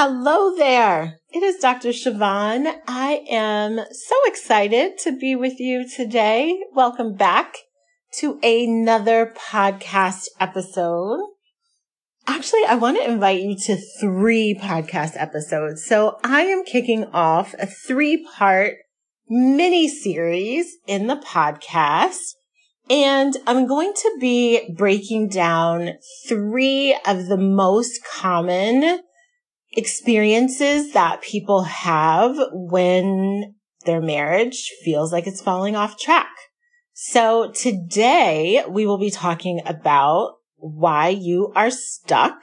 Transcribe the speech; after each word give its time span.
Hello 0.00 0.54
there. 0.54 1.18
It 1.32 1.42
is 1.42 1.56
Dr. 1.56 1.88
Chavonne. 1.88 2.72
I 2.86 3.24
am 3.28 3.80
so 3.90 4.14
excited 4.26 4.96
to 4.98 5.18
be 5.18 5.34
with 5.34 5.58
you 5.58 5.88
today. 5.88 6.56
Welcome 6.72 7.16
back 7.16 7.56
to 8.18 8.38
another 8.44 9.34
podcast 9.36 10.26
episode. 10.38 11.18
Actually, 12.28 12.64
I 12.68 12.76
want 12.76 12.98
to 12.98 13.10
invite 13.10 13.40
you 13.40 13.56
to 13.56 13.76
three 13.98 14.54
podcast 14.54 15.14
episodes. 15.16 15.84
So 15.84 16.20
I 16.22 16.42
am 16.42 16.62
kicking 16.64 17.06
off 17.06 17.56
a 17.58 17.66
three 17.66 18.24
part 18.36 18.74
mini 19.28 19.88
series 19.88 20.76
in 20.86 21.08
the 21.08 21.16
podcast. 21.16 22.34
And 22.88 23.36
I'm 23.48 23.66
going 23.66 23.94
to 23.94 24.16
be 24.20 24.72
breaking 24.76 25.30
down 25.30 25.94
three 26.28 26.96
of 27.04 27.26
the 27.26 27.36
most 27.36 27.98
common 28.04 29.00
experiences 29.78 30.92
that 30.92 31.22
people 31.22 31.62
have 31.62 32.36
when 32.52 33.54
their 33.86 34.00
marriage 34.00 34.72
feels 34.84 35.12
like 35.12 35.28
it's 35.28 35.40
falling 35.40 35.76
off 35.76 35.96
track. 35.96 36.34
So 36.92 37.52
today 37.52 38.64
we 38.68 38.86
will 38.86 38.98
be 38.98 39.10
talking 39.10 39.60
about 39.64 40.34
why 40.56 41.10
you 41.10 41.52
are 41.54 41.70
stuck. 41.70 42.42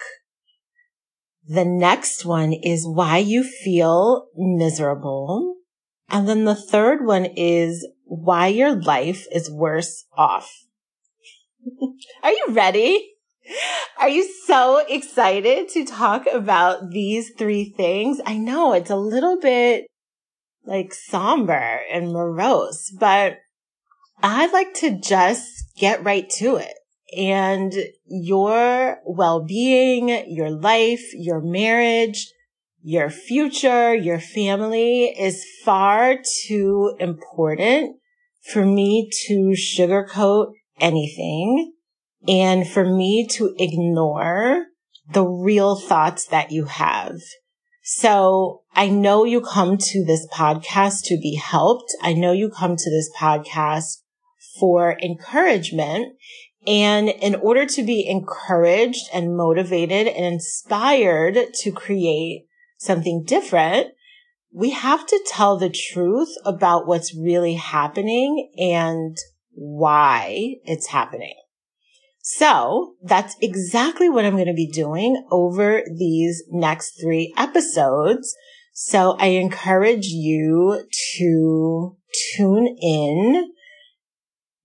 The 1.46 1.66
next 1.66 2.24
one 2.24 2.54
is 2.54 2.88
why 2.88 3.18
you 3.18 3.44
feel 3.44 4.28
miserable. 4.38 5.58
And 6.10 6.30
then 6.30 6.46
the 6.46 6.56
third 6.56 7.06
one 7.06 7.26
is 7.26 7.86
why 8.06 8.48
your 8.48 8.82
life 8.82 9.28
is 9.30 9.52
worse 9.52 10.06
off. 10.18 10.50
are 12.24 12.32
you 12.32 12.46
ready? 12.50 13.15
Are 13.98 14.10
you 14.10 14.30
so 14.46 14.86
excited 14.88 15.70
to 15.70 15.86
talk 15.86 16.26
about 16.32 16.90
these 16.90 17.32
three 17.38 17.66
things? 17.66 18.20
I 18.26 18.38
know 18.38 18.74
it's 18.74 18.90
a 18.90 18.96
little 18.96 19.40
bit 19.40 19.88
like 20.66 20.94
somber 20.94 21.82
and 21.92 22.12
morose, 22.12 22.92
but 23.00 23.38
I'd 24.22 24.52
like 24.52 24.74
to 24.76 25.00
just 25.00 25.48
get 25.78 26.04
right 26.04 26.30
to 26.38 26.56
it. 26.56 26.74
And 27.16 27.74
your 28.06 29.00
well-being, 29.06 30.26
your 30.28 30.50
life, 30.50 31.14
your 31.14 31.40
marriage, 31.40 32.32
your 32.82 33.10
future, 33.10 33.94
your 33.94 34.20
family 34.20 35.06
is 35.06 35.46
far 35.64 36.18
too 36.48 36.96
important 37.00 37.98
for 38.52 38.66
me 38.66 39.10
to 39.28 39.56
sugarcoat 39.56 40.54
anything 40.80 41.75
and 42.28 42.68
for 42.68 42.86
me 42.86 43.28
to 43.32 43.54
ignore 43.58 44.66
the 45.12 45.26
real 45.26 45.76
thoughts 45.76 46.26
that 46.28 46.52
you 46.52 46.66
have. 46.66 47.20
So 47.84 48.64
I 48.74 48.90
know 48.90 49.26
you 49.26 49.42
come 49.42 49.78
to 49.78 50.06
this 50.06 50.28
podcast 50.34 51.04
to 51.06 51.20
be 51.22 51.36
helped. 51.36 51.96
I 52.02 52.14
know 52.14 52.32
you 52.32 52.50
come 52.50 52.76
to 52.76 52.90
this 52.90 53.12
podcast 53.16 54.02
for 54.60 54.98
encouragement. 55.04 56.16
And 56.66 57.10
in 57.10 57.36
order 57.36 57.68
to 57.68 57.84
be 57.84 58.08
encouraged 58.08 59.08
and 59.14 59.38
motivated 59.38 60.08
and 60.08 60.26
inspired 60.26 61.38
to 61.62 61.72
create 61.72 62.48
something 62.80 63.24
different, 63.24 63.90
we 64.52 64.72
have 64.72 65.06
to 65.06 65.24
tell 65.28 65.58
the 65.58 65.70
truth 65.70 66.34
about 66.44 66.88
what's 66.88 67.16
really 67.16 67.54
happening 67.54 68.52
and 68.58 69.16
why 69.52 70.56
it's 70.64 70.88
happening. 70.88 71.36
So 72.28 72.96
that's 73.04 73.36
exactly 73.40 74.10
what 74.10 74.26
I'm 74.26 74.34
going 74.34 74.48
to 74.48 74.54
be 74.56 74.66
doing 74.66 75.28
over 75.30 75.84
these 75.96 76.42
next 76.50 77.00
three 77.00 77.32
episodes. 77.38 78.36
So 78.74 79.16
I 79.20 79.28
encourage 79.28 80.08
you 80.08 80.88
to 81.18 81.96
tune 82.34 82.78
in, 82.82 83.52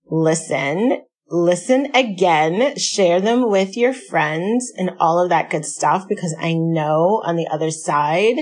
listen, 0.07 1.03
listen 1.29 1.91
again, 1.93 2.77
share 2.77 3.21
them 3.21 3.47
with 3.47 3.77
your 3.77 3.93
friends 3.93 4.73
and 4.75 4.95
all 4.99 5.21
of 5.21 5.29
that 5.29 5.51
good 5.51 5.63
stuff 5.63 6.07
because 6.09 6.35
I 6.41 6.53
know 6.53 7.21
on 7.23 7.35
the 7.35 7.47
other 7.47 7.69
side, 7.69 8.37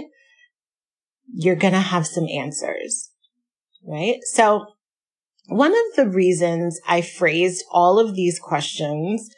you're 1.33 1.57
going 1.57 1.73
to 1.73 1.79
have 1.81 2.07
some 2.07 2.25
answers, 2.33 3.11
right? 3.85 4.19
So 4.31 4.65
one 5.49 5.71
of 5.71 5.95
the 5.95 6.07
reasons 6.07 6.79
I 6.87 7.01
phrased 7.01 7.65
all 7.71 7.99
of 7.99 8.15
these 8.15 8.39
questions, 8.39 9.29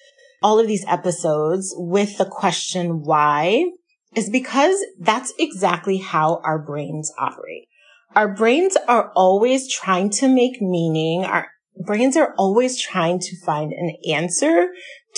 all 0.44 0.60
of 0.60 0.68
these 0.68 0.86
episodes 0.88 1.74
with 1.78 2.18
the 2.18 2.26
question 2.26 3.04
why 3.04 3.72
is 4.16 4.30
because 4.30 4.78
that's 5.00 5.34
exactly 5.40 5.98
how 5.98 6.42
our 6.44 6.60
brains 6.60 7.12
operate. 7.18 7.68
Our 8.16 8.28
brains 8.28 8.76
are 8.88 9.12
always 9.16 9.72
trying 9.72 10.10
to 10.12 10.28
make 10.28 10.62
meaning. 10.62 11.24
Our 11.24 11.48
brains 11.86 12.18
are 12.18 12.34
always 12.38 12.80
trying 12.80 13.20
to 13.20 13.46
find 13.46 13.72
an 13.72 13.96
answer 14.10 14.68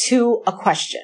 to 0.06 0.44
a 0.46 0.52
question. 0.52 1.02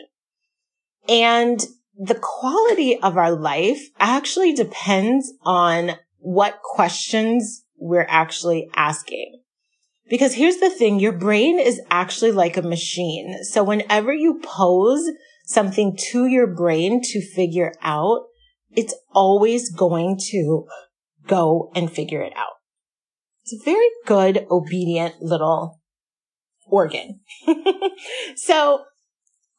And 1.08 1.66
the 1.98 2.20
quality 2.22 3.00
of 3.00 3.18
our 3.18 3.32
life 3.32 3.82
actually 4.00 4.54
depends 4.54 5.34
on 5.44 5.98
what 6.20 6.62
questions 6.62 7.64
we're 7.78 8.08
actually 8.08 8.70
asking. 8.76 9.39
Because 10.10 10.34
here's 10.34 10.58
the 10.58 10.70
thing, 10.70 11.00
your 11.00 11.12
brain 11.12 11.60
is 11.60 11.80
actually 11.90 12.32
like 12.32 12.58
a 12.58 12.62
machine. 12.62 13.44
So 13.44 13.64
whenever 13.64 14.14
you 14.14 14.40
pose 14.44 15.08
something 15.46 15.98
to 16.12 16.26
your 16.26 16.48
brain 16.48 17.02
to 17.04 17.22
figure 17.22 17.74
out, 17.82 18.24
it's 18.72 18.96
always 19.14 19.72
going 19.72 20.20
to 20.32 20.66
go 21.28 21.72
and 21.76 21.92
figure 21.92 22.22
it 22.22 22.34
out. 22.36 22.54
It's 23.44 23.62
a 23.62 23.66
very 23.66 23.90
good, 24.06 24.46
obedient 24.50 25.22
little 25.22 25.80
organ. 26.68 27.22
so 28.36 28.84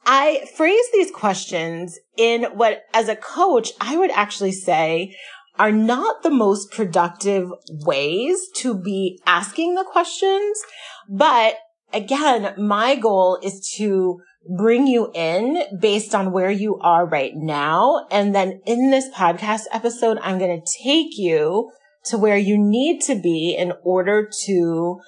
I 0.06 0.46
phrase 0.56 0.84
these 0.92 1.10
questions 1.10 1.98
in 2.16 2.44
what, 2.54 2.82
as 2.94 3.08
a 3.08 3.16
coach, 3.16 3.72
I 3.80 3.96
would 3.96 4.10
actually 4.10 4.52
say 4.52 5.16
are 5.60 5.70
not 5.70 6.22
the 6.22 6.30
most 6.30 6.70
productive 6.70 7.50
ways 7.68 8.48
to 8.56 8.74
be 8.74 9.20
asking 9.26 9.74
the 9.74 9.84
questions. 9.84 10.58
But 11.06 11.56
again, 11.92 12.54
my 12.56 12.94
goal 12.96 13.38
is 13.42 13.70
to 13.76 14.22
bring 14.56 14.86
you 14.86 15.10
in 15.14 15.62
based 15.78 16.14
on 16.14 16.32
where 16.32 16.50
you 16.50 16.78
are 16.78 17.04
right 17.04 17.34
now. 17.36 18.06
And 18.10 18.34
then 18.34 18.62
in 18.64 18.90
this 18.90 19.10
podcast 19.10 19.64
episode, 19.70 20.16
I'm 20.22 20.38
going 20.38 20.62
to 20.62 20.78
take 20.82 21.18
you 21.18 21.70
to 22.06 22.16
where 22.16 22.38
you 22.38 22.56
need 22.56 23.02
to 23.02 23.14
be 23.14 23.54
in 23.54 23.74
order 23.84 24.30
to 24.46 24.98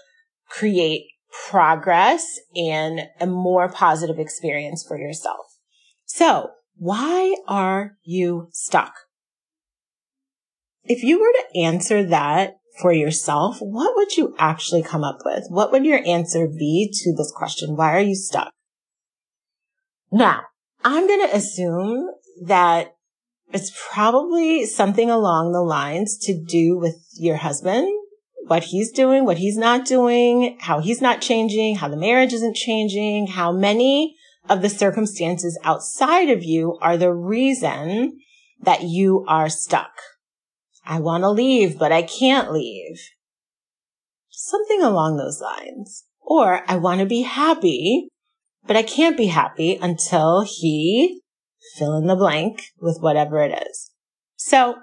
create 0.51 1.07
progress 1.49 2.27
and 2.55 3.09
a 3.19 3.27
more 3.27 3.71
positive 3.71 4.19
experience 4.19 4.85
for 4.87 4.99
yourself. 4.99 5.47
So 6.05 6.51
why 6.77 7.37
are 7.49 7.97
you 8.05 8.49
stuck? 8.53 8.93
If 10.85 11.03
you 11.03 11.21
were 11.21 11.33
to 11.33 11.61
answer 11.61 12.05
that 12.05 12.57
for 12.81 12.93
yourself, 12.93 13.59
what 13.61 13.95
would 13.97 14.17
you 14.17 14.35
actually 14.39 14.83
come 14.83 15.05
up 15.05 15.19
with? 15.25 15.45
What 15.49 15.71
would 15.73 15.85
your 15.85 16.03
answer 16.07 16.49
be 16.49 16.91
to 16.93 17.15
this 17.17 17.33
question? 17.35 17.77
Why 17.77 17.95
are 17.95 18.01
you 18.01 18.15
stuck? 18.15 18.53
Now, 20.11 20.43
I'm 20.85 21.07
going 21.07 21.29
to 21.29 21.37
assume 21.37 22.11
that 22.45 22.97
it's 23.53 23.73
probably 23.93 24.67
something 24.67 25.11
along 25.11 25.53
the 25.53 25.63
lines 25.63 26.19
to 26.19 26.35
do 26.35 26.79
with 26.79 26.97
your 27.15 27.37
husband, 27.37 27.87
what 28.47 28.65
he's 28.65 28.91
doing, 28.91 29.25
what 29.25 29.39
he's 29.39 29.57
not 29.57 29.85
doing, 29.85 30.57
how 30.61 30.81
he's 30.81 31.01
not 31.01 31.21
changing, 31.21 31.77
how 31.77 31.89
the 31.89 31.97
marriage 31.97 32.33
isn't 32.33 32.57
changing, 32.57 33.29
how 33.29 33.53
many 33.53 34.17
of 34.49 34.63
the 34.63 34.69
circumstances 34.69 35.59
outside 35.63 36.29
of 36.31 36.43
you 36.43 36.79
are 36.81 36.97
the 36.97 37.13
reason 37.13 38.19
that 38.61 38.83
you 38.83 39.25
are 39.29 39.49
stuck. 39.49 39.93
I 40.85 41.01
want 41.01 41.23
to 41.23 41.31
leave, 41.31 41.79
but 41.79 41.93
I 41.93 42.03
can't 42.03 42.53
leave. 42.53 43.01
something 44.31 44.83
along 44.83 45.17
those 45.17 45.41
lines. 45.41 46.05
Or 46.21 46.63
I 46.69 46.77
want 46.77 47.01
to 47.01 47.07
be 47.07 47.23
happy, 47.23 48.09
but 48.67 48.77
I 48.77 48.83
can't 48.83 49.17
be 49.17 49.27
happy 49.27 49.77
until 49.81 50.43
he 50.43 51.21
fill 51.77 51.97
in 51.97 52.07
the 52.07 52.17
blank 52.17 52.63
with 52.81 52.99
whatever 53.01 53.43
it 53.43 53.67
is. 53.69 53.91
So 54.37 54.77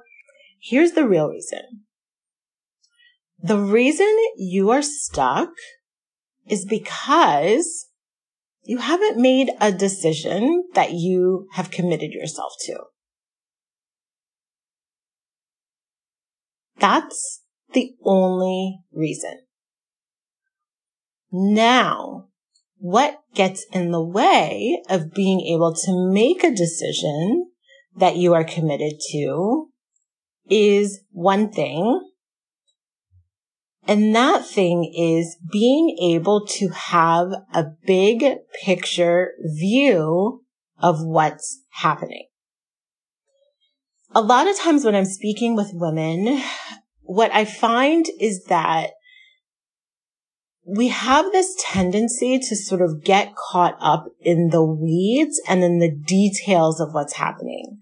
here's 0.62 0.94
the 0.94 1.08
real 1.08 1.28
reason. 1.30 1.86
The 3.42 3.58
reason 3.58 4.14
you 4.38 4.70
are 4.70 4.82
stuck 4.82 5.50
is 6.48 6.66
because 6.66 7.88
you 8.64 8.78
haven't 8.78 9.18
made 9.18 9.50
a 9.60 9.72
decision 9.72 10.66
that 10.74 10.92
you 10.92 11.48
have 11.54 11.72
committed 11.72 12.12
yourself 12.12 12.54
to. 12.66 12.80
That's 16.80 17.44
the 17.74 17.96
only 18.04 18.80
reason. 18.94 19.40
Now, 21.32 22.30
what 22.78 23.20
gets 23.36 23.66
in 23.72 23.92
the 23.92 24.04
way 24.04 24.82
of 24.90 25.14
being 25.14 25.42
able 25.42 25.76
to 25.76 26.12
make 26.12 26.44
a 26.44 26.56
decision 26.56 27.52
that 27.96 28.16
you 28.16 28.34
are 28.34 28.44
committed 28.44 28.94
to 29.12 29.68
is 30.50 31.02
one 31.12 31.52
thing. 31.52 32.10
And 33.86 34.16
that 34.16 34.46
thing 34.46 34.92
is 34.98 35.38
being 35.52 35.98
able 36.02 36.46
to 36.48 36.70
have 36.70 37.32
a 37.54 37.66
big 37.86 38.24
picture 38.64 39.32
view 39.44 40.44
of 40.78 41.04
what's 41.04 41.64
happening. 41.72 42.29
A 44.16 44.22
lot 44.22 44.48
of 44.48 44.58
times 44.58 44.86
when 44.86 44.96
I'm 44.96 45.06
speaking 45.06 45.56
with 45.56 45.72
women, 45.74 46.42
what 47.02 47.32
I 47.32 47.46
find 47.46 48.08
is 48.20 48.44
that 48.46 48.92
we 50.66 50.88
have 50.88 51.32
this 51.32 51.56
tendency 51.64 52.40
to 52.40 52.56
sort 52.56 52.82
of 52.82 53.04
get 53.04 53.36
caught 53.36 53.76
up 53.80 54.08
in 54.20 54.50
the 54.50 54.64
weeds 54.64 55.40
and 55.48 55.64
in 55.64 55.78
the 55.78 55.92
details 55.92 56.80
of 56.80 56.94
what's 56.94 57.14
happening. 57.14 57.80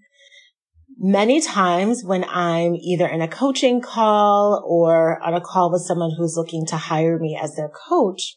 Many 0.98 1.40
times 1.40 2.02
when 2.04 2.24
I'm 2.28 2.74
either 2.74 3.06
in 3.06 3.22
a 3.22 3.28
coaching 3.28 3.80
call 3.80 4.62
or 4.66 5.22
on 5.22 5.32
a 5.32 5.40
call 5.40 5.72
with 5.72 5.82
someone 5.82 6.10
who's 6.16 6.36
looking 6.36 6.66
to 6.66 6.76
hire 6.76 7.18
me 7.18 7.38
as 7.40 7.54
their 7.54 7.70
coach, 7.70 8.34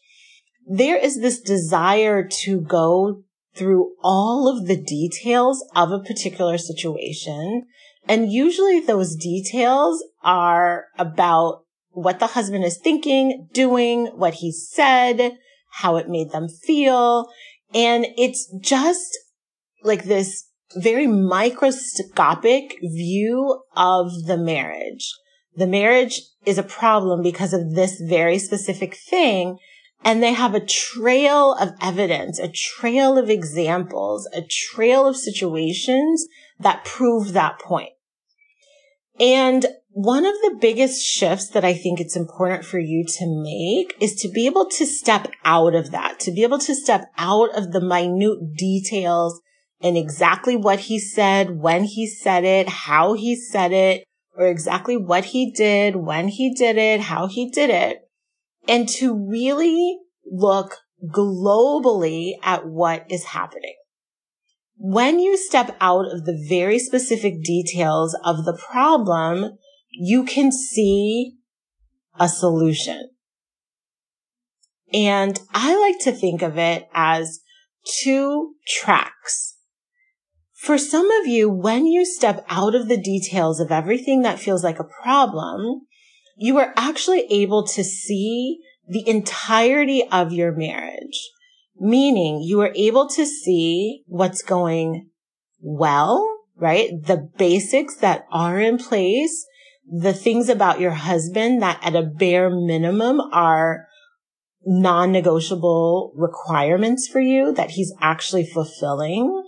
there 0.66 0.96
is 0.96 1.20
this 1.20 1.40
desire 1.40 2.26
to 2.44 2.60
go 2.60 3.22
through 3.54 3.94
all 4.02 4.48
of 4.48 4.66
the 4.66 4.76
details 4.76 5.64
of 5.74 5.90
a 5.90 6.00
particular 6.00 6.58
situation. 6.58 7.66
And 8.08 8.32
usually 8.32 8.80
those 8.80 9.14
details 9.14 10.02
are 10.22 10.86
about 10.98 11.64
what 11.90 12.18
the 12.18 12.28
husband 12.28 12.64
is 12.64 12.78
thinking, 12.78 13.48
doing, 13.52 14.06
what 14.06 14.34
he 14.34 14.50
said, 14.50 15.36
how 15.72 15.96
it 15.96 16.08
made 16.08 16.30
them 16.30 16.48
feel. 16.48 17.28
And 17.74 18.06
it's 18.16 18.52
just 18.60 19.16
like 19.82 20.04
this 20.04 20.48
very 20.76 21.06
microscopic 21.06 22.78
view 22.82 23.62
of 23.76 24.10
the 24.26 24.38
marriage. 24.38 25.12
The 25.54 25.66
marriage 25.66 26.22
is 26.46 26.58
a 26.58 26.62
problem 26.62 27.22
because 27.22 27.52
of 27.52 27.74
this 27.74 28.00
very 28.00 28.38
specific 28.38 28.94
thing. 28.94 29.58
And 30.04 30.22
they 30.22 30.32
have 30.32 30.54
a 30.54 30.64
trail 30.64 31.54
of 31.54 31.70
evidence, 31.80 32.38
a 32.38 32.48
trail 32.48 33.16
of 33.16 33.30
examples, 33.30 34.28
a 34.34 34.42
trail 34.42 35.06
of 35.06 35.16
situations 35.16 36.26
that 36.58 36.84
prove 36.84 37.32
that 37.32 37.60
point. 37.60 37.90
And 39.20 39.66
one 39.90 40.24
of 40.24 40.34
the 40.34 40.56
biggest 40.60 41.04
shifts 41.04 41.48
that 41.48 41.64
I 41.64 41.74
think 41.74 42.00
it's 42.00 42.16
important 42.16 42.64
for 42.64 42.78
you 42.78 43.04
to 43.18 43.42
make 43.42 43.94
is 44.00 44.14
to 44.22 44.28
be 44.28 44.46
able 44.46 44.68
to 44.70 44.86
step 44.86 45.30
out 45.44 45.74
of 45.74 45.90
that, 45.90 46.18
to 46.20 46.32
be 46.32 46.42
able 46.42 46.58
to 46.60 46.74
step 46.74 47.04
out 47.18 47.56
of 47.56 47.72
the 47.72 47.80
minute 47.80 48.56
details 48.56 49.40
and 49.82 49.96
exactly 49.98 50.56
what 50.56 50.80
he 50.80 50.98
said, 50.98 51.58
when 51.60 51.84
he 51.84 52.06
said 52.06 52.44
it, 52.44 52.68
how 52.68 53.14
he 53.14 53.36
said 53.36 53.72
it, 53.72 54.04
or 54.36 54.46
exactly 54.46 54.96
what 54.96 55.26
he 55.26 55.50
did, 55.50 55.96
when 55.96 56.28
he 56.28 56.54
did 56.54 56.78
it, 56.78 57.00
how 57.00 57.26
he 57.26 57.50
did 57.50 57.68
it, 57.68 57.98
and 58.68 58.88
to 58.88 59.14
really 59.14 59.98
look 60.24 60.76
globally 61.10 62.32
at 62.42 62.66
what 62.66 63.06
is 63.10 63.24
happening. 63.24 63.74
When 64.76 65.20
you 65.20 65.36
step 65.36 65.76
out 65.80 66.06
of 66.10 66.24
the 66.24 66.44
very 66.48 66.78
specific 66.78 67.42
details 67.42 68.16
of 68.24 68.44
the 68.44 68.58
problem, 68.70 69.58
you 69.90 70.24
can 70.24 70.50
see 70.50 71.34
a 72.18 72.28
solution. 72.28 73.10
And 74.92 75.40
I 75.52 75.78
like 75.78 75.98
to 76.00 76.12
think 76.12 76.42
of 76.42 76.58
it 76.58 76.88
as 76.92 77.40
two 78.02 78.54
tracks. 78.66 79.56
For 80.52 80.78
some 80.78 81.10
of 81.10 81.26
you, 81.26 81.50
when 81.50 81.86
you 81.86 82.04
step 82.04 82.44
out 82.48 82.74
of 82.74 82.88
the 82.88 83.00
details 83.00 83.58
of 83.58 83.72
everything 83.72 84.22
that 84.22 84.38
feels 84.38 84.62
like 84.62 84.78
a 84.78 84.84
problem, 85.02 85.82
you 86.36 86.58
are 86.58 86.72
actually 86.76 87.26
able 87.30 87.66
to 87.68 87.84
see 87.84 88.58
the 88.88 89.08
entirety 89.08 90.04
of 90.10 90.32
your 90.32 90.52
marriage. 90.52 91.30
Meaning 91.78 92.42
you 92.42 92.60
are 92.60 92.72
able 92.76 93.08
to 93.10 93.26
see 93.26 94.02
what's 94.06 94.42
going 94.42 95.08
well, 95.60 96.28
right? 96.56 96.90
The 97.02 97.28
basics 97.36 97.96
that 97.96 98.26
are 98.30 98.60
in 98.60 98.78
place 98.78 99.46
the 99.92 100.12
things 100.12 100.48
about 100.48 100.80
your 100.80 100.92
husband 100.92 101.62
that 101.62 101.78
at 101.82 101.96
a 101.96 102.02
bare 102.02 102.50
minimum 102.50 103.20
are 103.32 103.86
non-negotiable 104.64 106.12
requirements 106.14 107.08
for 107.08 107.20
you 107.20 107.52
that 107.52 107.70
he's 107.70 107.92
actually 108.00 108.46
fulfilling. 108.46 109.41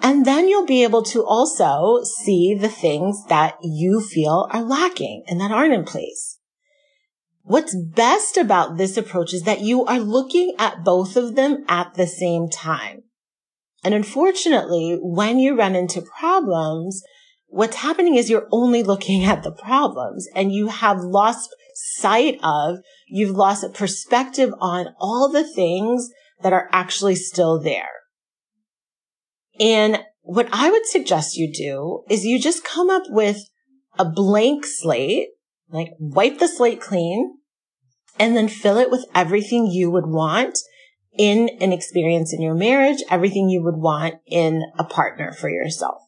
And 0.00 0.24
then 0.24 0.48
you'll 0.48 0.66
be 0.66 0.82
able 0.82 1.02
to 1.04 1.24
also 1.24 2.02
see 2.04 2.54
the 2.54 2.68
things 2.68 3.24
that 3.28 3.56
you 3.62 4.00
feel 4.00 4.48
are 4.52 4.62
lacking 4.62 5.24
and 5.26 5.40
that 5.40 5.50
aren't 5.50 5.74
in 5.74 5.84
place. 5.84 6.38
What's 7.42 7.76
best 7.76 8.36
about 8.36 8.76
this 8.76 8.96
approach 8.96 9.32
is 9.32 9.42
that 9.42 9.60
you 9.60 9.84
are 9.84 10.00
looking 10.00 10.54
at 10.58 10.84
both 10.84 11.16
of 11.16 11.36
them 11.36 11.64
at 11.68 11.94
the 11.94 12.06
same 12.06 12.48
time. 12.48 13.04
And 13.84 13.94
unfortunately, 13.94 14.98
when 15.00 15.38
you 15.38 15.56
run 15.56 15.76
into 15.76 16.02
problems, 16.02 17.02
what's 17.46 17.76
happening 17.76 18.16
is 18.16 18.28
you're 18.28 18.48
only 18.50 18.82
looking 18.82 19.24
at 19.24 19.44
the 19.44 19.52
problems 19.52 20.26
and 20.34 20.52
you 20.52 20.68
have 20.68 20.98
lost 20.98 21.54
sight 21.74 22.40
of, 22.42 22.78
you've 23.06 23.36
lost 23.36 23.62
a 23.62 23.68
perspective 23.68 24.52
on 24.60 24.88
all 24.98 25.30
the 25.30 25.48
things 25.48 26.10
that 26.42 26.52
are 26.52 26.68
actually 26.72 27.14
still 27.14 27.62
there. 27.62 27.90
And 29.58 29.98
what 30.22 30.48
I 30.52 30.70
would 30.70 30.86
suggest 30.86 31.36
you 31.36 31.52
do 31.52 32.02
is 32.10 32.24
you 32.24 32.40
just 32.40 32.64
come 32.64 32.90
up 32.90 33.04
with 33.08 33.38
a 33.98 34.04
blank 34.04 34.66
slate, 34.66 35.28
like 35.70 35.90
wipe 35.98 36.38
the 36.38 36.48
slate 36.48 36.80
clean 36.80 37.38
and 38.18 38.36
then 38.36 38.48
fill 38.48 38.78
it 38.78 38.90
with 38.90 39.06
everything 39.14 39.66
you 39.66 39.90
would 39.90 40.06
want 40.06 40.58
in 41.18 41.48
an 41.60 41.72
experience 41.72 42.32
in 42.32 42.42
your 42.42 42.54
marriage, 42.54 43.02
everything 43.10 43.48
you 43.48 43.62
would 43.62 43.76
want 43.76 44.16
in 44.26 44.62
a 44.78 44.84
partner 44.84 45.32
for 45.32 45.48
yourself. 45.48 46.02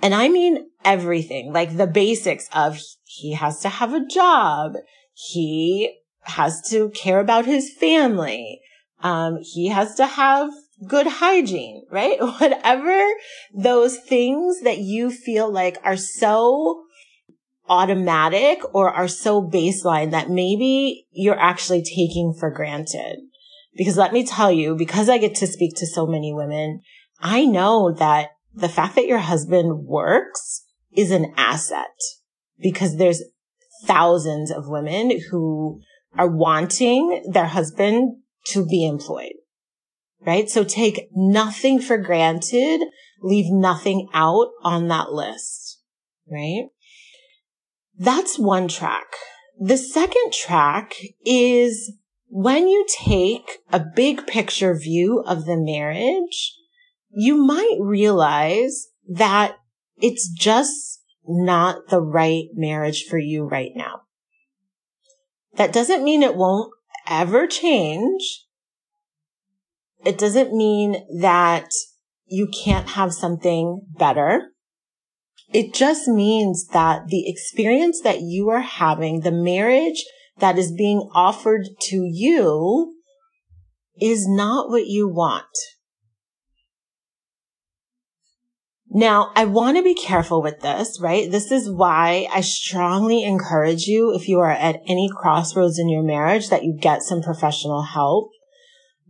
And 0.00 0.14
I 0.14 0.28
mean 0.28 0.70
everything, 0.84 1.52
like 1.52 1.76
the 1.76 1.86
basics 1.86 2.48
of 2.54 2.80
he 3.04 3.34
has 3.34 3.60
to 3.60 3.68
have 3.68 3.92
a 3.92 4.06
job. 4.06 4.74
He 5.12 5.98
has 6.22 6.62
to 6.70 6.90
care 6.90 7.20
about 7.20 7.46
his 7.46 7.74
family. 7.74 8.60
Um, 9.02 9.38
he 9.42 9.68
has 9.68 9.94
to 9.96 10.06
have 10.06 10.50
good 10.86 11.06
hygiene, 11.06 11.84
right? 11.90 12.18
Whatever 12.40 13.12
those 13.54 13.98
things 13.98 14.60
that 14.62 14.78
you 14.78 15.10
feel 15.10 15.50
like 15.50 15.78
are 15.84 15.96
so 15.96 16.84
automatic 17.68 18.60
or 18.74 18.90
are 18.90 19.08
so 19.08 19.42
baseline 19.42 20.10
that 20.10 20.30
maybe 20.30 21.06
you're 21.10 21.38
actually 21.38 21.82
taking 21.82 22.34
for 22.38 22.50
granted. 22.50 23.18
Because 23.76 23.96
let 23.96 24.12
me 24.12 24.24
tell 24.24 24.50
you, 24.50 24.74
because 24.74 25.08
I 25.08 25.18
get 25.18 25.34
to 25.36 25.46
speak 25.46 25.76
to 25.76 25.86
so 25.86 26.06
many 26.06 26.32
women, 26.32 26.80
I 27.20 27.44
know 27.44 27.92
that 27.92 28.30
the 28.54 28.68
fact 28.68 28.94
that 28.96 29.06
your 29.06 29.18
husband 29.18 29.84
works 29.84 30.64
is 30.92 31.10
an 31.10 31.32
asset 31.36 31.94
because 32.58 32.96
there's 32.96 33.22
thousands 33.84 34.50
of 34.50 34.68
women 34.68 35.20
who 35.30 35.80
are 36.16 36.28
wanting 36.28 37.30
their 37.30 37.46
husband 37.46 38.16
to 38.46 38.66
be 38.66 38.86
employed. 38.86 39.34
Right? 40.26 40.48
So 40.50 40.64
take 40.64 41.08
nothing 41.14 41.80
for 41.80 41.96
granted. 41.96 42.80
Leave 43.22 43.52
nothing 43.52 44.08
out 44.12 44.48
on 44.62 44.88
that 44.88 45.12
list. 45.12 45.80
Right? 46.30 46.66
That's 47.96 48.38
one 48.38 48.68
track. 48.68 49.06
The 49.58 49.76
second 49.76 50.32
track 50.32 50.94
is 51.24 51.92
when 52.28 52.68
you 52.68 52.86
take 52.88 53.58
a 53.72 53.80
big 53.80 54.26
picture 54.26 54.74
view 54.76 55.22
of 55.26 55.46
the 55.46 55.56
marriage, 55.56 56.54
you 57.10 57.36
might 57.36 57.76
realize 57.80 58.88
that 59.08 59.56
it's 59.96 60.28
just 60.28 61.02
not 61.26 61.88
the 61.88 62.00
right 62.00 62.46
marriage 62.54 63.04
for 63.04 63.18
you 63.18 63.44
right 63.44 63.72
now. 63.74 64.02
That 65.56 65.72
doesn't 65.72 66.04
mean 66.04 66.22
it 66.22 66.36
won't 66.36 66.72
ever 67.08 67.46
change. 67.46 68.44
It 70.04 70.18
doesn't 70.18 70.52
mean 70.52 71.04
that 71.20 71.68
you 72.26 72.48
can't 72.64 72.90
have 72.90 73.12
something 73.12 73.82
better. 73.98 74.52
It 75.52 75.72
just 75.72 76.06
means 76.06 76.66
that 76.68 77.06
the 77.08 77.28
experience 77.28 78.00
that 78.02 78.20
you 78.20 78.50
are 78.50 78.60
having, 78.60 79.20
the 79.20 79.32
marriage 79.32 80.04
that 80.38 80.58
is 80.58 80.72
being 80.72 81.08
offered 81.14 81.66
to 81.82 82.04
you 82.04 82.94
is 84.00 84.28
not 84.28 84.68
what 84.68 84.86
you 84.86 85.08
want. 85.08 85.46
Now, 88.90 89.32
I 89.34 89.44
want 89.44 89.76
to 89.76 89.82
be 89.82 89.94
careful 89.94 90.42
with 90.42 90.60
this, 90.60 90.98
right? 91.00 91.30
This 91.30 91.52
is 91.52 91.70
why 91.70 92.26
I 92.32 92.40
strongly 92.40 93.22
encourage 93.22 93.82
you, 93.82 94.14
if 94.14 94.28
you 94.28 94.38
are 94.40 94.50
at 94.50 94.80
any 94.86 95.10
crossroads 95.14 95.78
in 95.78 95.88
your 95.88 96.02
marriage, 96.02 96.48
that 96.48 96.64
you 96.64 96.76
get 96.80 97.02
some 97.02 97.20
professional 97.20 97.82
help. 97.82 98.30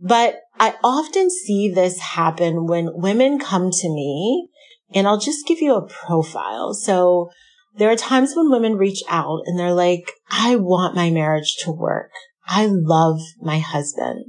But 0.01 0.41
I 0.57 0.75
often 0.83 1.29
see 1.29 1.69
this 1.69 1.99
happen 1.99 2.65
when 2.67 2.89
women 2.93 3.39
come 3.39 3.69
to 3.71 3.89
me 3.89 4.49
and 4.93 5.07
I'll 5.07 5.19
just 5.19 5.45
give 5.45 5.59
you 5.61 5.75
a 5.75 5.87
profile. 5.87 6.73
So 6.73 7.29
there 7.75 7.91
are 7.91 7.95
times 7.95 8.33
when 8.35 8.49
women 8.49 8.77
reach 8.77 9.03
out 9.09 9.41
and 9.45 9.59
they're 9.59 9.73
like, 9.73 10.11
I 10.29 10.55
want 10.55 10.95
my 10.95 11.09
marriage 11.09 11.57
to 11.63 11.71
work. 11.71 12.11
I 12.47 12.67
love 12.67 13.19
my 13.41 13.59
husband, 13.59 14.25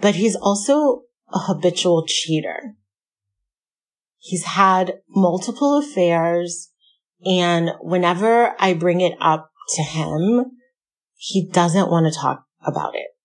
but 0.00 0.16
he's 0.16 0.36
also 0.36 1.02
a 1.32 1.38
habitual 1.38 2.04
cheater. 2.06 2.74
He's 4.18 4.44
had 4.44 4.98
multiple 5.08 5.78
affairs. 5.78 6.70
And 7.24 7.70
whenever 7.80 8.54
I 8.58 8.74
bring 8.74 9.00
it 9.00 9.16
up 9.20 9.50
to 9.76 9.82
him, 9.82 10.44
he 11.14 11.48
doesn't 11.48 11.90
want 11.90 12.12
to 12.12 12.18
talk 12.18 12.44
about 12.64 12.94
it. 12.94 13.15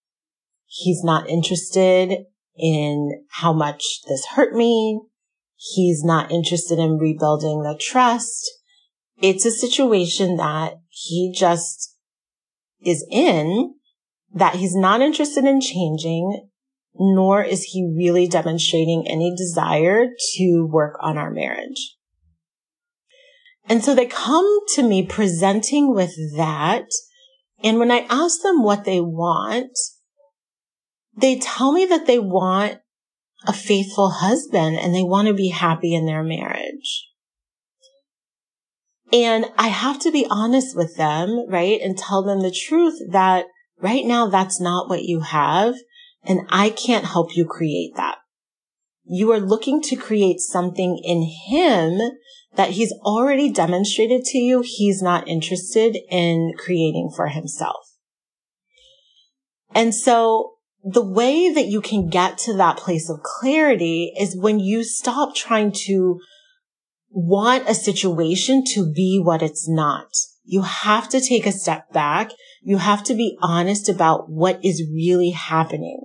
He's 0.73 1.03
not 1.03 1.27
interested 1.27 2.25
in 2.57 3.25
how 3.29 3.51
much 3.51 3.83
this 4.07 4.25
hurt 4.35 4.53
me. 4.53 5.01
He's 5.57 6.01
not 6.01 6.31
interested 6.31 6.79
in 6.79 6.97
rebuilding 6.97 7.61
the 7.61 7.77
trust. 7.79 8.49
It's 9.21 9.45
a 9.45 9.51
situation 9.51 10.37
that 10.37 10.75
he 10.87 11.33
just 11.35 11.97
is 12.81 13.05
in 13.11 13.75
that 14.33 14.55
he's 14.55 14.73
not 14.73 15.01
interested 15.01 15.43
in 15.43 15.59
changing 15.59 16.47
nor 16.95 17.43
is 17.43 17.63
he 17.63 17.93
really 17.95 18.27
demonstrating 18.27 19.05
any 19.07 19.33
desire 19.35 20.07
to 20.35 20.67
work 20.71 20.97
on 21.01 21.17
our 21.17 21.31
marriage. 21.31 21.97
And 23.67 23.83
so 23.83 23.93
they 23.93 24.05
come 24.05 24.59
to 24.75 24.83
me 24.83 25.05
presenting 25.05 25.93
with 25.93 26.13
that. 26.35 26.87
And 27.63 27.77
when 27.77 27.91
I 27.91 28.07
ask 28.09 28.41
them 28.41 28.63
what 28.63 28.85
they 28.85 28.99
want, 28.99 29.77
they 31.15 31.37
tell 31.39 31.71
me 31.71 31.85
that 31.85 32.07
they 32.07 32.19
want 32.19 32.79
a 33.47 33.53
faithful 33.53 34.09
husband 34.09 34.77
and 34.77 34.93
they 34.93 35.03
want 35.03 35.27
to 35.27 35.33
be 35.33 35.49
happy 35.49 35.93
in 35.93 36.05
their 36.05 36.23
marriage. 36.23 37.07
And 39.11 39.45
I 39.57 39.67
have 39.67 39.99
to 39.99 40.11
be 40.11 40.25
honest 40.29 40.75
with 40.75 40.95
them, 40.95 41.45
right? 41.49 41.81
And 41.81 41.97
tell 41.97 42.23
them 42.23 42.41
the 42.41 42.51
truth 42.51 42.97
that 43.11 43.45
right 43.79 44.05
now 44.05 44.27
that's 44.27 44.61
not 44.61 44.89
what 44.89 45.03
you 45.03 45.21
have. 45.21 45.75
And 46.23 46.41
I 46.49 46.69
can't 46.69 47.05
help 47.05 47.35
you 47.35 47.45
create 47.45 47.95
that. 47.95 48.19
You 49.03 49.31
are 49.31 49.39
looking 49.39 49.81
to 49.83 49.95
create 49.95 50.39
something 50.39 51.01
in 51.03 51.23
him 51.49 51.99
that 52.55 52.71
he's 52.71 52.93
already 53.03 53.51
demonstrated 53.51 54.23
to 54.25 54.37
you 54.37 54.63
he's 54.63 55.01
not 55.01 55.27
interested 55.27 55.97
in 56.09 56.53
creating 56.57 57.11
for 57.15 57.27
himself. 57.27 57.95
And 59.73 59.95
so 59.95 60.53
the 60.83 61.03
way 61.03 61.51
that 61.51 61.67
you 61.67 61.81
can 61.81 62.09
get 62.09 62.37
to 62.39 62.53
that 62.53 62.77
place 62.77 63.09
of 63.09 63.21
clarity 63.21 64.13
is 64.19 64.35
when 64.35 64.59
you 64.59 64.83
stop 64.83 65.35
trying 65.35 65.71
to 65.71 66.19
want 67.09 67.69
a 67.69 67.75
situation 67.75 68.63
to 68.73 68.91
be 68.91 69.21
what 69.23 69.43
it's 69.43 69.69
not. 69.69 70.07
You 70.43 70.63
have 70.63 71.07
to 71.09 71.21
take 71.21 71.45
a 71.45 71.51
step 71.51 71.91
back. 71.91 72.31
You 72.61 72.77
have 72.77 73.03
to 73.05 73.13
be 73.13 73.37
honest 73.41 73.89
about 73.89 74.29
what 74.29 74.63
is 74.63 74.89
really 74.91 75.31
happening. 75.31 75.99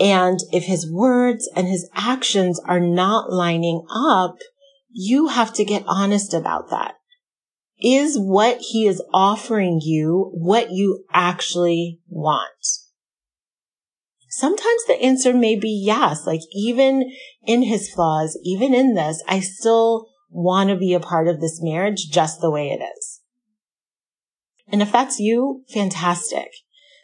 And 0.00 0.40
if 0.52 0.64
his 0.64 0.90
words 0.90 1.48
and 1.54 1.68
his 1.68 1.88
actions 1.94 2.58
are 2.64 2.80
not 2.80 3.30
lining 3.30 3.84
up, 3.94 4.36
you 4.90 5.28
have 5.28 5.52
to 5.54 5.64
get 5.64 5.84
honest 5.86 6.34
about 6.34 6.70
that. 6.70 6.94
Is 7.80 8.18
what 8.18 8.58
he 8.60 8.86
is 8.86 9.02
offering 9.12 9.80
you 9.82 10.30
what 10.34 10.70
you 10.70 11.04
actually 11.12 12.00
want? 12.08 12.81
Sometimes 14.42 14.84
the 14.88 15.00
answer 15.00 15.32
may 15.32 15.54
be 15.54 15.70
yes. 15.70 16.26
Like 16.26 16.40
even 16.52 17.12
in 17.46 17.62
his 17.62 17.88
flaws, 17.88 18.36
even 18.42 18.74
in 18.74 18.96
this, 18.96 19.22
I 19.28 19.38
still 19.38 20.08
want 20.30 20.68
to 20.68 20.74
be 20.74 20.94
a 20.94 20.98
part 20.98 21.28
of 21.28 21.40
this 21.40 21.62
marriage 21.62 22.10
just 22.10 22.40
the 22.40 22.50
way 22.50 22.70
it 22.70 22.82
is. 22.82 23.20
And 24.66 24.82
if 24.82 24.90
that's 24.90 25.20
you, 25.20 25.62
fantastic. 25.72 26.48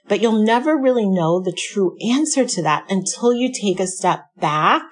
But 0.08 0.20
you'll 0.20 0.42
never 0.42 0.76
really 0.76 1.08
know 1.08 1.40
the 1.40 1.56
true 1.56 1.96
answer 2.04 2.44
to 2.44 2.62
that 2.62 2.90
until 2.90 3.32
you 3.32 3.52
take 3.52 3.78
a 3.78 3.86
step 3.86 4.24
back 4.36 4.82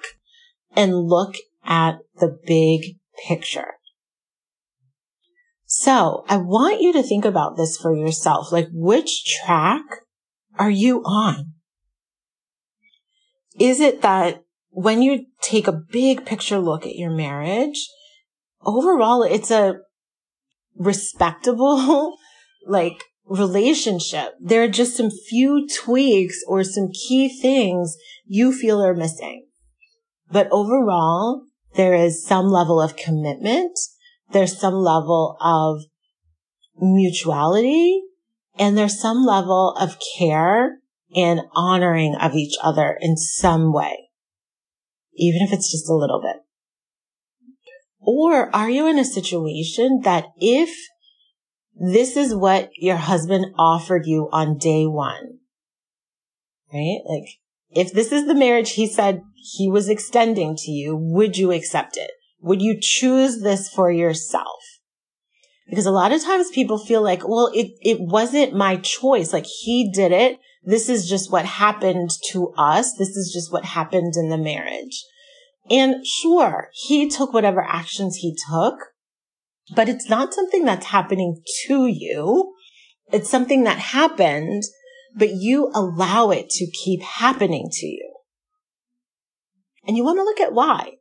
and 0.73 0.95
look 0.95 1.35
at 1.65 1.97
the 2.21 2.39
big 2.47 2.95
picture. 3.27 3.73
So 5.65 6.23
I 6.29 6.37
want 6.37 6.79
you 6.79 6.93
to 6.93 7.03
think 7.03 7.25
about 7.25 7.57
this 7.57 7.75
for 7.75 7.93
yourself. 7.93 8.53
Like 8.53 8.69
which 8.71 9.37
track 9.43 9.83
are 10.57 10.71
you 10.71 11.01
on? 11.01 11.55
Is 13.59 13.79
it 13.79 14.01
that 14.01 14.43
when 14.69 15.01
you 15.01 15.25
take 15.41 15.67
a 15.67 15.81
big 15.91 16.25
picture 16.25 16.59
look 16.59 16.85
at 16.85 16.95
your 16.95 17.09
marriage, 17.09 17.87
overall 18.63 19.23
it's 19.23 19.51
a 19.51 19.79
respectable, 20.75 22.17
like 22.67 23.03
relationship. 23.25 24.33
There 24.39 24.63
are 24.63 24.69
just 24.69 24.95
some 24.95 25.09
few 25.11 25.67
tweaks 25.67 26.43
or 26.47 26.63
some 26.63 26.89
key 26.91 27.29
things 27.29 27.97
you 28.25 28.53
feel 28.53 28.81
are 28.81 28.93
missing. 28.93 29.45
But 30.31 30.47
overall, 30.51 31.43
there 31.75 31.93
is 31.93 32.25
some 32.25 32.47
level 32.47 32.81
of 32.81 32.95
commitment. 32.95 33.77
There's 34.31 34.59
some 34.59 34.73
level 34.73 35.37
of 35.41 35.81
mutuality 36.79 38.01
and 38.57 38.77
there's 38.77 38.99
some 38.99 39.25
level 39.25 39.75
of 39.79 39.97
care 40.17 40.79
and 41.15 41.41
honoring 41.55 42.15
of 42.15 42.35
each 42.35 42.55
other 42.61 42.97
in 42.99 43.17
some 43.17 43.73
way, 43.73 44.09
even 45.15 45.41
if 45.41 45.53
it's 45.53 45.71
just 45.71 45.89
a 45.89 45.95
little 45.95 46.21
bit. 46.21 46.43
Or 47.99 48.55
are 48.55 48.69
you 48.69 48.87
in 48.87 48.99
a 48.99 49.05
situation 49.05 50.01
that 50.03 50.25
if 50.39 50.69
this 51.79 52.17
is 52.17 52.33
what 52.33 52.71
your 52.75 52.95
husband 52.95 53.45
offered 53.57 54.05
you 54.05 54.29
on 54.31 54.57
day 54.57 54.85
one. 54.85 55.39
Right? 56.73 56.99
Like, 57.07 57.39
if 57.69 57.93
this 57.93 58.11
is 58.11 58.25
the 58.25 58.35
marriage 58.35 58.71
he 58.71 58.87
said 58.87 59.21
he 59.35 59.69
was 59.69 59.87
extending 59.87 60.55
to 60.55 60.71
you, 60.71 60.95
would 60.95 61.37
you 61.37 61.51
accept 61.51 61.97
it? 61.97 62.11
Would 62.41 62.61
you 62.61 62.77
choose 62.79 63.41
this 63.41 63.69
for 63.69 63.91
yourself? 63.91 64.59
Because 65.69 65.85
a 65.85 65.91
lot 65.91 66.11
of 66.11 66.23
times 66.23 66.49
people 66.49 66.77
feel 66.77 67.01
like, 67.01 67.27
well, 67.27 67.51
it, 67.53 67.71
it 67.81 67.99
wasn't 67.99 68.55
my 68.55 68.77
choice. 68.77 69.33
Like 69.33 69.45
he 69.45 69.91
did 69.91 70.11
it. 70.11 70.39
This 70.63 70.89
is 70.89 71.09
just 71.09 71.31
what 71.31 71.45
happened 71.45 72.11
to 72.31 72.53
us. 72.57 72.93
This 72.97 73.09
is 73.09 73.31
just 73.33 73.51
what 73.51 73.65
happened 73.65 74.13
in 74.15 74.29
the 74.29 74.37
marriage. 74.37 75.03
And 75.69 76.05
sure, 76.05 76.69
he 76.73 77.09
took 77.09 77.33
whatever 77.33 77.61
actions 77.61 78.17
he 78.17 78.35
took, 78.49 78.75
but 79.75 79.89
it's 79.89 80.09
not 80.09 80.33
something 80.33 80.65
that's 80.65 80.87
happening 80.87 81.41
to 81.67 81.87
you. 81.87 82.53
It's 83.11 83.29
something 83.29 83.63
that 83.63 83.79
happened, 83.79 84.63
but 85.15 85.31
you 85.31 85.71
allow 85.73 86.31
it 86.31 86.49
to 86.49 86.71
keep 86.71 87.01
happening 87.01 87.69
to 87.71 87.85
you. 87.85 88.13
And 89.85 89.95
you 89.95 90.03
want 90.03 90.19
to 90.19 90.23
look 90.23 90.39
at 90.39 90.53
why. 90.53 90.93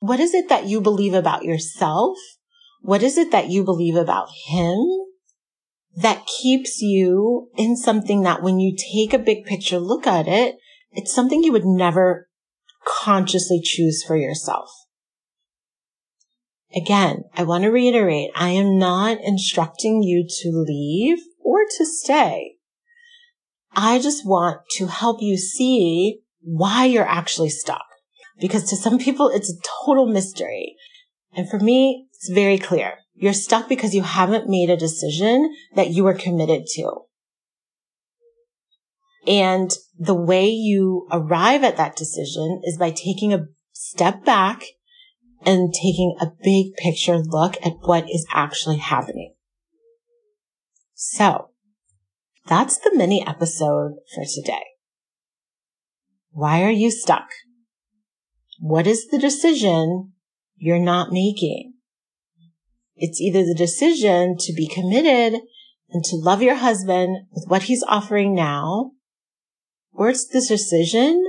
What 0.00 0.20
is 0.20 0.34
it 0.34 0.50
that 0.50 0.66
you 0.66 0.80
believe 0.80 1.14
about 1.14 1.44
yourself? 1.44 2.18
What 2.82 3.02
is 3.02 3.16
it 3.16 3.30
that 3.30 3.48
you 3.48 3.64
believe 3.64 3.96
about 3.96 4.28
him 4.46 5.03
that 5.96 6.26
keeps 6.26 6.80
you 6.80 7.50
in 7.56 7.76
something 7.76 8.22
that 8.22 8.42
when 8.42 8.58
you 8.58 8.76
take 8.76 9.12
a 9.12 9.22
big 9.22 9.44
picture 9.44 9.78
look 9.78 10.06
at 10.06 10.26
it, 10.26 10.56
it's 10.92 11.14
something 11.14 11.42
you 11.42 11.52
would 11.52 11.64
never 11.64 12.28
consciously 12.86 13.60
choose 13.62 14.02
for 14.04 14.16
yourself. 14.16 14.70
Again, 16.74 17.24
I 17.34 17.44
want 17.44 17.62
to 17.64 17.70
reiterate, 17.70 18.30
I 18.34 18.50
am 18.50 18.78
not 18.78 19.18
instructing 19.22 20.02
you 20.02 20.26
to 20.42 20.50
leave 20.50 21.18
or 21.42 21.60
to 21.78 21.86
stay. 21.86 22.56
I 23.76 24.00
just 24.00 24.26
want 24.26 24.60
to 24.76 24.86
help 24.86 25.18
you 25.20 25.36
see 25.36 26.20
why 26.40 26.86
you're 26.86 27.08
actually 27.08 27.50
stuck. 27.50 27.84
Because 28.40 28.64
to 28.70 28.76
some 28.76 28.98
people, 28.98 29.28
it's 29.28 29.50
a 29.50 29.84
total 29.84 30.06
mystery. 30.06 30.74
And 31.32 31.48
for 31.48 31.60
me, 31.60 32.08
it's 32.12 32.28
very 32.28 32.58
clear. 32.58 32.94
You're 33.14 33.32
stuck 33.32 33.68
because 33.68 33.94
you 33.94 34.02
haven't 34.02 34.48
made 34.48 34.70
a 34.70 34.76
decision 34.76 35.54
that 35.74 35.90
you 35.90 36.06
are 36.06 36.14
committed 36.14 36.66
to. 36.74 37.02
And 39.26 39.70
the 39.98 40.14
way 40.14 40.48
you 40.48 41.08
arrive 41.10 41.64
at 41.64 41.76
that 41.76 41.96
decision 41.96 42.60
is 42.64 42.76
by 42.76 42.90
taking 42.90 43.32
a 43.32 43.46
step 43.72 44.24
back 44.24 44.64
and 45.46 45.72
taking 45.72 46.16
a 46.20 46.32
big 46.42 46.74
picture 46.76 47.18
look 47.18 47.56
at 47.64 47.74
what 47.82 48.04
is 48.10 48.26
actually 48.32 48.78
happening. 48.78 49.34
So 50.94 51.50
that's 52.46 52.78
the 52.78 52.92
mini 52.94 53.26
episode 53.26 53.96
for 54.14 54.24
today. 54.24 54.62
Why 56.30 56.62
are 56.62 56.70
you 56.70 56.90
stuck? 56.90 57.28
What 58.58 58.86
is 58.86 59.08
the 59.08 59.18
decision 59.18 60.12
you're 60.56 60.78
not 60.78 61.12
making? 61.12 61.73
It's 62.96 63.20
either 63.20 63.44
the 63.44 63.54
decision 63.54 64.36
to 64.38 64.52
be 64.52 64.68
committed 64.68 65.40
and 65.90 66.04
to 66.04 66.16
love 66.16 66.42
your 66.42 66.56
husband 66.56 67.26
with 67.32 67.44
what 67.48 67.64
he's 67.64 67.84
offering 67.86 68.34
now, 68.34 68.92
or 69.92 70.10
it's 70.10 70.26
the 70.26 70.40
decision 70.40 71.24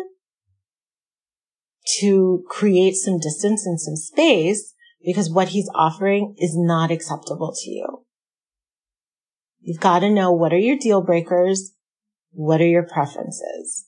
to 2.00 2.43
create 2.50 2.95
some 2.95 3.19
distance 3.19 3.65
and 3.65 3.79
some 3.79 3.95
space 3.95 4.74
because 5.03 5.29
what 5.29 5.50
he's 5.50 5.69
offering 5.75 6.36
is 6.38 6.55
not 6.55 6.91
acceptable 6.91 7.53
to 7.55 7.69
you. 7.69 8.05
You've 9.62 9.79
got 9.79 10.00
to 10.00 10.10
know 10.10 10.31
what 10.31 10.53
are 10.53 10.60
your 10.60 10.77
deal 10.77 11.01
breakers? 11.01 11.74
What 12.31 12.62
are 12.62 12.67
your 12.67 12.84
preferences? 12.84 13.86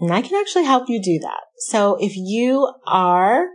And 0.00 0.12
I 0.12 0.22
can 0.22 0.40
actually 0.40 0.64
help 0.64 0.88
you 0.88 1.02
do 1.02 1.18
that. 1.20 1.42
So 1.58 1.96
if 2.00 2.16
you 2.16 2.72
are 2.86 3.46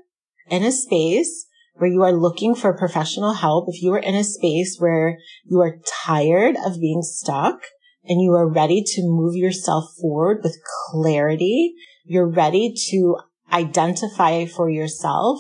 in 0.50 0.64
a 0.64 0.72
space 0.72 1.48
where 1.76 1.90
you 1.90 2.04
are 2.04 2.14
looking 2.14 2.56
for 2.56 2.78
professional 2.78 3.34
help, 3.34 3.66
if 3.68 3.82
you 3.82 3.94
are 3.94 4.00
in 4.00 4.16
a 4.16 4.24
space 4.24 4.78
where 4.80 5.18
you 5.44 5.60
are 5.60 5.80
tired 6.06 6.56
of 6.66 6.80
being 6.80 7.02
stuck 7.02 7.64
and 8.06 8.22
you 8.22 8.32
are 8.34 8.48
ready 8.48 8.84
to 8.86 9.02
move 9.02 9.36
yourself 9.36 9.86
forward 10.00 10.42
with 10.44 10.58
clarity 10.92 11.74
you're 12.04 12.30
ready 12.30 12.74
to 12.90 13.18
identify 13.52 14.46
for 14.46 14.70
yourself 14.70 15.40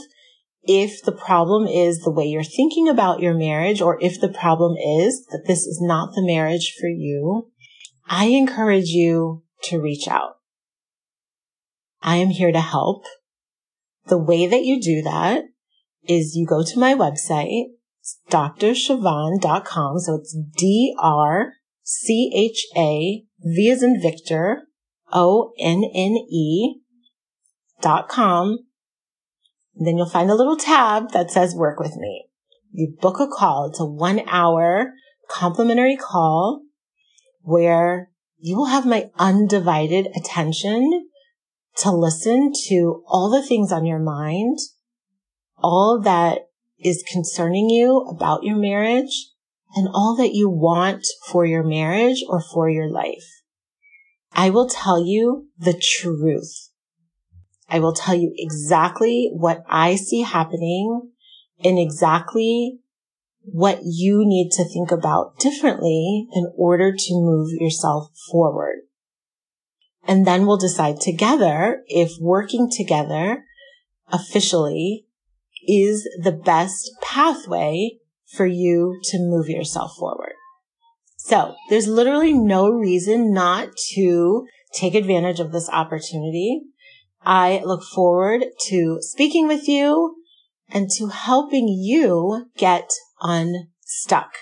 if 0.64 1.04
the 1.04 1.12
problem 1.12 1.68
is 1.68 2.00
the 2.00 2.12
way 2.12 2.26
you're 2.26 2.44
thinking 2.44 2.88
about 2.88 3.20
your 3.20 3.34
marriage 3.34 3.82
or 3.82 4.02
if 4.02 4.22
the 4.22 4.30
problem 4.30 4.78
is 4.78 5.26
that 5.32 5.44
this 5.46 5.66
is 5.66 5.82
not 5.82 6.14
the 6.16 6.26
marriage 6.26 6.74
for 6.80 6.88
you, 6.88 7.52
I 8.08 8.26
encourage 8.28 8.88
you 8.88 9.44
to 9.64 9.82
reach 9.82 10.08
out. 10.08 10.38
I 12.02 12.18
am 12.18 12.30
here 12.30 12.52
to 12.52 12.62
help. 12.62 13.04
The 14.06 14.18
way 14.18 14.48
that 14.48 14.64
you 14.64 14.82
do 14.82 15.02
that 15.02 15.44
is 16.08 16.36
you 16.36 16.46
go 16.46 16.64
to 16.64 16.80
my 16.80 16.94
website, 16.94 17.66
drchavonne.com. 18.30 20.00
So 20.00 20.16
it's 20.16 20.38
D-R-C-H-A-V 20.58 20.90
as 23.72 23.84
in 23.84 24.02
Victor, 24.02 24.64
O-N-N-E 25.12 26.82
dot 27.82 28.08
com. 28.10 28.60
And 29.76 29.88
then 29.88 29.98
you'll 29.98 30.10
find 30.10 30.30
a 30.30 30.36
little 30.36 30.58
tab 30.58 31.12
that 31.12 31.32
says 31.32 31.56
work 31.56 31.80
with 31.80 31.96
me. 31.96 32.26
You 32.72 32.96
book 33.00 33.20
a 33.20 33.28
call. 33.28 33.68
It's 33.70 33.80
a 33.80 33.86
one 33.86 34.22
hour 34.28 34.94
complimentary 35.30 35.98
call 35.98 36.64
where 37.42 38.10
you 38.40 38.58
will 38.58 38.66
have 38.66 38.86
my 38.86 39.10
undivided 39.18 40.08
attention 40.16 41.08
to 41.78 41.92
listen 41.92 42.52
to 42.68 43.04
all 43.08 43.30
the 43.30 43.46
things 43.46 43.72
on 43.72 43.86
your 43.86 44.00
mind, 44.00 44.58
all 45.64 46.02
that 46.02 46.50
is 46.78 47.04
concerning 47.12 47.70
you 47.70 48.06
about 48.10 48.44
your 48.44 48.58
marriage 48.58 49.30
and 49.76 49.88
all 49.94 50.16
that 50.18 50.34
you 50.34 50.50
want 50.50 51.06
for 51.32 51.46
your 51.46 51.64
marriage 51.64 52.24
or 52.28 52.42
for 52.42 52.70
your 52.70 52.90
life. 52.90 53.26
I 54.34 54.50
will 54.50 54.68
tell 54.68 55.04
you 55.04 55.48
the 55.58 55.74
truth. 55.74 56.70
I 57.70 57.80
will 57.80 57.94
tell 57.94 58.16
you 58.16 58.34
exactly 58.38 59.32
what 59.34 59.64
I 59.68 59.96
see 59.96 60.22
happening 60.22 61.10
and 61.64 61.80
exactly 61.80 62.80
what 63.46 63.80
you 63.84 64.24
need 64.26 64.52
to 64.52 64.64
think 64.64 64.92
about 64.92 65.40
differently 65.40 66.28
in 66.34 66.52
order 66.58 66.94
to 66.94 67.14
move 67.14 67.50
yourself 67.52 68.10
forward. 68.32 68.82
And 70.06 70.28
then 70.28 70.46
we'll 70.46 70.58
decide 70.58 71.00
together 71.00 71.84
if 71.88 72.12
working 72.20 72.70
together 72.70 73.46
officially 74.12 75.06
is 75.68 76.08
the 76.22 76.32
best 76.32 76.92
pathway 77.02 77.98
for 78.36 78.46
you 78.46 79.00
to 79.04 79.20
move 79.20 79.48
yourself 79.48 79.96
forward. 79.98 80.34
So 81.18 81.56
there's 81.70 81.88
literally 81.88 82.34
no 82.34 82.70
reason 82.70 83.34
not 83.34 83.70
to 83.94 84.46
take 84.74 84.96
advantage 84.96 85.40
of 85.40 85.52
this 85.52 85.70
opportunity. 85.70 86.62
I 87.22 87.62
look 87.64 87.84
forward 87.84 88.44
to 88.68 88.98
speaking 89.00 89.48
with 89.48 89.68
you 89.70 90.18
and 90.70 90.90
to 90.98 91.08
helping 91.08 91.68
you 91.68 92.48
get 92.58 92.90
unstuck. 93.22 94.34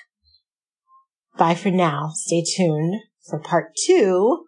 Bye 1.38 1.56
for 1.56 1.70
now. 1.70 2.12
Stay 2.14 2.44
tuned 2.44 2.96
for 3.30 3.40
part 3.40 3.74
two 3.86 4.46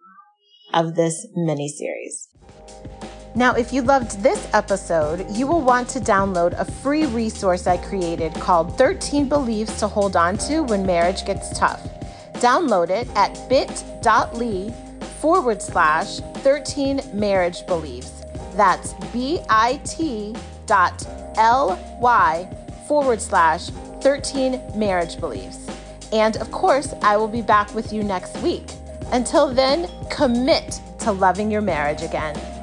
of 0.72 0.96
this 0.96 1.26
mini 1.34 1.68
series. 1.68 2.28
Now, 3.36 3.54
if 3.54 3.72
you 3.72 3.82
loved 3.82 4.22
this 4.22 4.48
episode, 4.52 5.28
you 5.28 5.48
will 5.48 5.60
want 5.60 5.88
to 5.88 6.00
download 6.00 6.52
a 6.56 6.64
free 6.64 7.06
resource 7.06 7.66
I 7.66 7.78
created 7.78 8.32
called 8.34 8.78
13 8.78 9.28
Beliefs 9.28 9.80
to 9.80 9.88
Hold 9.88 10.14
On 10.14 10.38
to 10.38 10.60
When 10.60 10.86
Marriage 10.86 11.26
Gets 11.26 11.58
Tough. 11.58 11.82
Download 12.34 12.90
it 12.90 13.08
at 13.16 13.36
bit.ly 13.48 14.72
forward 15.20 15.60
slash 15.60 16.20
13 16.44 17.00
marriage 17.12 17.66
beliefs. 17.66 18.24
That's 18.54 18.94
bit 19.12 20.36
dot 20.66 21.04
ly 21.36 22.48
forward 22.86 23.20
slash 23.20 23.70
13 24.00 24.62
marriage 24.76 25.18
beliefs. 25.18 25.66
And 26.12 26.36
of 26.36 26.52
course, 26.52 26.94
I 27.02 27.16
will 27.16 27.26
be 27.26 27.42
back 27.42 27.74
with 27.74 27.92
you 27.92 28.04
next 28.04 28.36
week. 28.42 28.66
Until 29.10 29.52
then, 29.52 29.90
commit 30.08 30.80
to 31.00 31.10
loving 31.10 31.50
your 31.50 31.62
marriage 31.62 32.02
again. 32.02 32.53